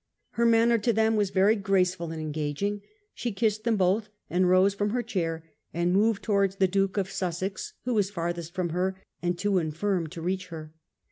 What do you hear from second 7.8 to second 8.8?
who was farthest from